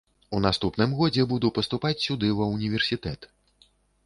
[0.35, 3.31] У наступным годзе буду паступаць сюды ва ўніверсітэт.